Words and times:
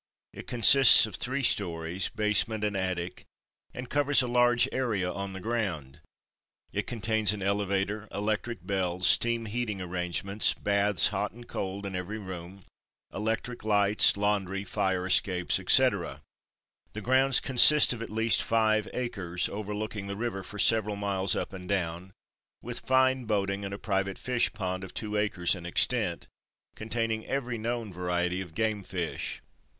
It 0.33 0.47
consists 0.47 1.05
of 1.05 1.13
three 1.15 1.43
stories, 1.43 2.09
basement 2.09 2.63
and 2.63 2.75
attic, 2.75 3.23
and 3.71 3.87
covers 3.87 4.23
a 4.23 4.27
large 4.27 4.67
area 4.71 5.13
on 5.13 5.33
the 5.33 5.39
ground. 5.39 5.99
It 6.73 6.87
contains 6.87 7.33
an 7.33 7.43
elevator, 7.43 8.07
electric 8.11 8.65
bells, 8.65 9.05
steam 9.05 9.45
heating 9.45 9.79
arrangements, 9.79 10.55
baths, 10.55 11.09
hot 11.09 11.33
and 11.33 11.47
cold, 11.47 11.85
in 11.85 11.95
every 11.95 12.17
room, 12.17 12.65
electric 13.13 13.63
lights, 13.63 14.17
laundry, 14.17 14.63
fire 14.63 15.05
escapes, 15.05 15.59
etc. 15.59 16.23
The 16.93 17.01
grounds 17.01 17.39
consist 17.39 17.93
of 17.93 18.01
at 18.01 18.09
least 18.09 18.41
five 18.41 18.87
acres, 18.95 19.49
overlooking 19.49 20.07
the 20.07 20.17
river 20.17 20.41
for 20.41 20.57
several 20.57 20.95
miles 20.95 21.35
up 21.35 21.53
and 21.53 21.69
down, 21.69 22.11
with 22.63 22.79
fine 22.79 23.25
boating 23.25 23.63
and 23.63 23.71
a 23.71 23.77
private 23.77 24.17
fish 24.17 24.51
pond 24.51 24.83
of 24.83 24.95
two 24.95 25.15
acres 25.15 25.53
in 25.53 25.67
extent, 25.67 26.27
containing 26.75 27.23
every 27.27 27.59
known 27.59 27.93
variety 27.93 28.41
of 28.41 28.55
game 28.55 28.81
fish. 28.81 29.43